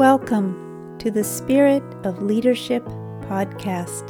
[0.00, 2.82] Welcome to the Spirit of Leadership
[3.28, 4.08] podcast.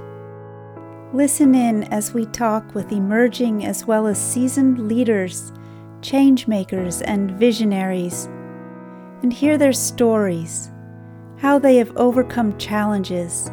[1.13, 5.51] Listen in as we talk with emerging as well as seasoned leaders,
[6.01, 8.26] changemakers, and visionaries,
[9.24, 10.71] and hear their stories,
[11.38, 13.51] how they have overcome challenges,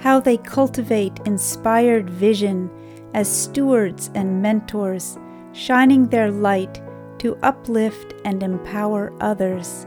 [0.00, 2.70] how they cultivate inspired vision
[3.14, 5.16] as stewards and mentors,
[5.52, 6.82] shining their light
[7.20, 9.86] to uplift and empower others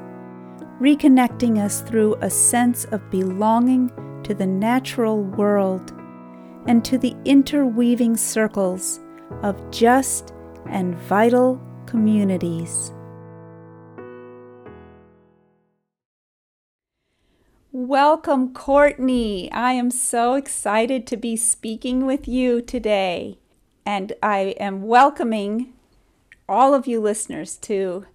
[0.80, 3.92] reconnecting us through a sense of belonging
[4.24, 5.92] to the natural world
[6.68, 9.00] and to the interweaving circles
[9.42, 10.34] of just
[10.70, 12.94] and vital communities.
[17.72, 19.52] Welcome, Courtney.
[19.52, 23.40] I am so excited to be speaking with you today.
[23.86, 25.74] And I am welcoming
[26.50, 28.06] all of you listeners to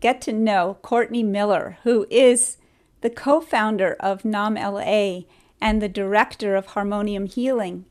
[0.00, 2.58] get to know Courtney Miller, who is
[3.00, 5.22] the co founder of NAM LA
[5.60, 7.84] and the director of Harmonium Healing.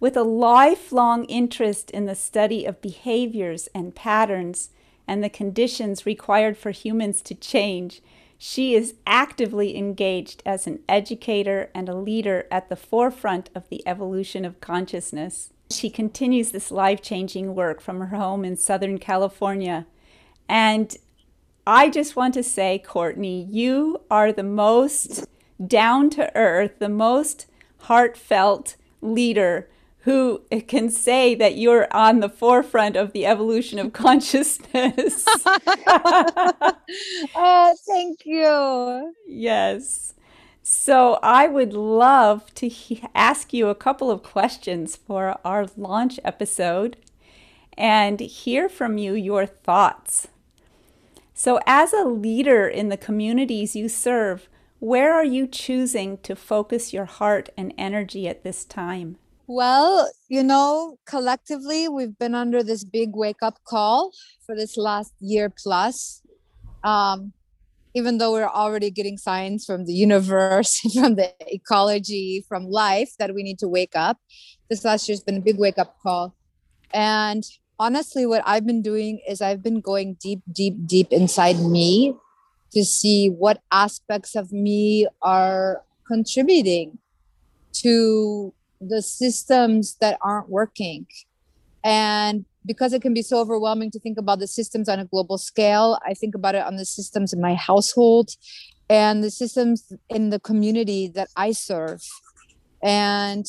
[0.00, 4.70] With a lifelong interest in the study of behaviors and patterns
[5.06, 8.02] and the conditions required for humans to change,
[8.36, 13.86] she is actively engaged as an educator and a leader at the forefront of the
[13.86, 15.52] evolution of consciousness.
[15.70, 19.86] She continues this life changing work from her home in Southern California.
[20.48, 20.96] And
[21.66, 25.26] I just want to say, Courtney, you are the most
[25.64, 27.46] down to earth, the most
[27.78, 29.68] heartfelt leader
[30.00, 35.24] who can say that you're on the forefront of the evolution of consciousness.
[37.36, 39.14] oh, thank you.
[39.28, 40.14] Yes.
[40.64, 46.18] So I would love to he- ask you a couple of questions for our launch
[46.24, 46.96] episode
[47.78, 50.26] and hear from you your thoughts
[51.34, 54.48] so, as a leader in the communities you serve,
[54.78, 59.16] where are you choosing to focus your heart and energy at this time?
[59.46, 64.12] Well, you know, collectively, we've been under this big wake up call
[64.44, 66.22] for this last year plus.
[66.84, 67.32] Um,
[67.94, 73.34] even though we're already getting signs from the universe, from the ecology, from life that
[73.34, 74.18] we need to wake up,
[74.68, 76.34] this last year's been a big wake up call.
[76.92, 77.44] And
[77.82, 82.14] honestly, what I've been doing is I've been going deep, deep, deep inside me
[82.72, 86.98] to see what aspects of me are contributing
[87.82, 91.06] to the systems that aren't working.
[91.82, 95.36] And because it can be so overwhelming to think about the systems on a global
[95.36, 98.30] scale, I think about it on the systems in my household
[98.88, 102.02] and the systems in the community that I serve.
[102.80, 103.46] And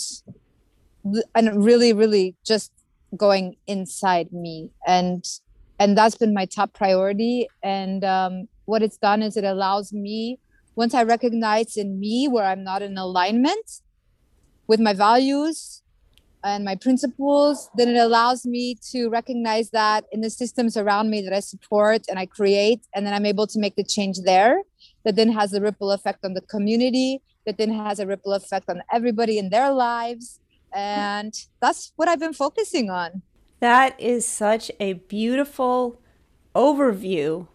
[1.36, 2.72] and really, really just
[3.16, 4.70] going inside me.
[4.88, 5.26] And
[5.80, 7.48] and that's been my top priority.
[7.64, 10.40] And um, what it's done is it allows me
[10.76, 13.82] once i recognize in me where i'm not in alignment
[14.68, 15.82] with my values
[16.44, 21.22] and my principles then it allows me to recognize that in the systems around me
[21.22, 24.62] that i support and i create and then i'm able to make the change there
[25.04, 28.70] that then has a ripple effect on the community that then has a ripple effect
[28.70, 30.40] on everybody in their lives
[30.74, 33.22] and that's what I've been focusing on.
[33.60, 36.02] That is such a beautiful
[36.56, 37.48] overview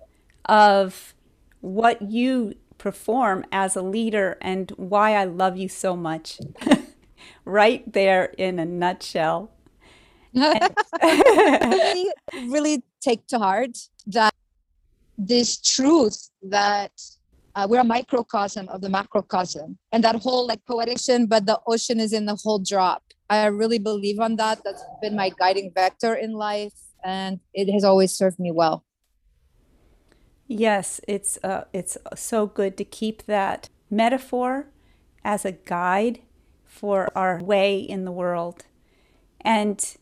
[0.46, 1.14] of
[1.60, 6.38] what you perform as a leader and why I love you so much.
[7.48, 9.50] right there in a nutshell.
[10.34, 12.12] really,
[12.46, 14.34] really take to heart that
[15.16, 16.92] this truth that
[17.58, 19.76] uh, we're a microcosm of the macrocosm.
[19.90, 20.98] And that whole like poetic
[21.28, 23.02] but the ocean is in the whole drop.
[23.28, 24.62] I really believe on that.
[24.64, 28.84] That's been my guiding vector in life and it has always served me well.
[30.46, 34.68] Yes it's uh, it's so good to keep that metaphor
[35.24, 36.20] as a guide
[36.64, 38.66] for our way in the world.
[39.40, 39.96] And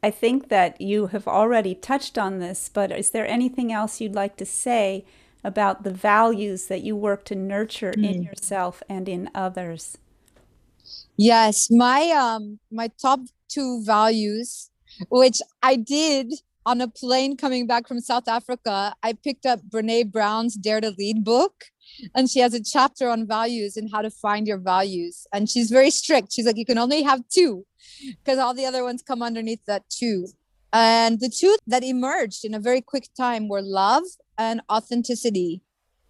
[0.00, 4.14] I think that you have already touched on this, but is there anything else you'd
[4.14, 5.04] like to say
[5.44, 8.08] about the values that you work to nurture mm.
[8.08, 8.22] in hmm.
[8.22, 9.98] yourself and in others.
[11.16, 14.70] Yes, my um my top two values
[15.08, 16.32] which I did
[16.66, 20.90] on a plane coming back from South Africa, I picked up Brene Brown's Dare to
[20.90, 21.64] Lead book.
[22.14, 25.26] And she has a chapter on values and how to find your values.
[25.32, 26.32] And she's very strict.
[26.32, 27.64] She's like, you can only have two
[28.22, 30.28] because all the other ones come underneath that two.
[30.72, 34.04] And the two that emerged in a very quick time were love
[34.38, 35.62] and authenticity.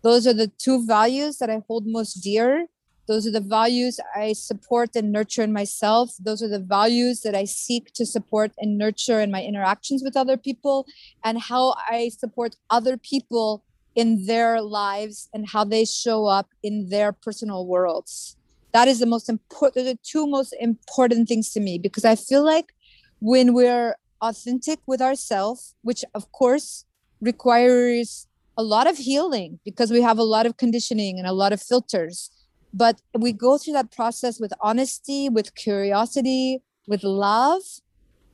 [0.02, 2.66] Those are the two values that I hold most dear.
[3.08, 6.10] Those are the values I support and nurture in myself.
[6.20, 10.14] Those are the values that I seek to support and nurture in my interactions with
[10.14, 10.86] other people
[11.24, 13.64] and how I support other people
[13.94, 18.36] in their lives and how they show up in their personal worlds.
[18.72, 22.44] That is the most important, the two most important things to me because I feel
[22.44, 22.74] like
[23.20, 26.84] when we're authentic with ourselves, which of course
[27.20, 28.26] requires
[28.56, 31.62] a lot of healing because we have a lot of conditioning and a lot of
[31.62, 32.30] filters.
[32.74, 37.62] But we go through that process with honesty, with curiosity, with love,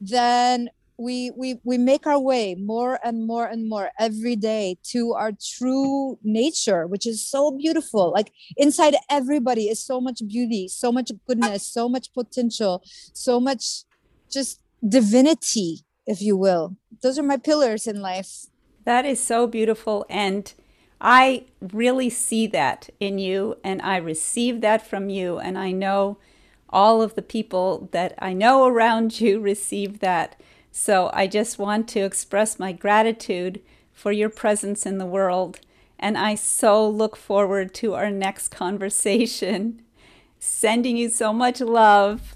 [0.01, 5.13] then we we we make our way more and more and more every day to
[5.13, 8.13] our true nature which is so beautiful.
[8.13, 13.83] Like inside everybody is so much beauty so much goodness so much potential so much
[14.31, 16.77] just divinity if you will.
[17.03, 18.47] Those are my pillars in life
[18.85, 20.53] that is so beautiful and
[21.01, 26.17] I really see that in you and I receive that from you and I know
[26.71, 30.41] all of the people that I know around you receive that.
[30.73, 33.61] So I just want to express my gratitude
[33.93, 35.61] for your presence in the world.
[35.99, 39.83] And I so look forward to our next conversation.
[40.39, 42.34] Sending you so much love.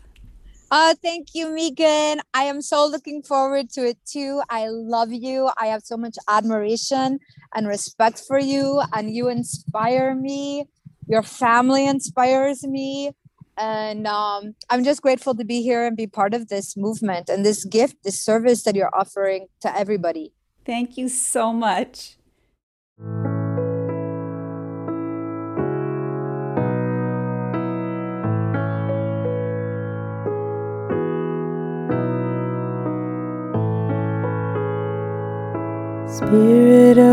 [0.70, 2.20] Oh, thank you, Megan.
[2.34, 4.42] I am so looking forward to it too.
[4.50, 5.50] I love you.
[5.58, 7.20] I have so much admiration
[7.54, 10.66] and respect for you, and you inspire me.
[11.08, 13.12] Your family inspires me
[13.58, 17.44] and um, i'm just grateful to be here and be part of this movement and
[17.44, 20.32] this gift this service that you're offering to everybody
[20.64, 22.16] thank you so much
[36.28, 37.07] Spirit of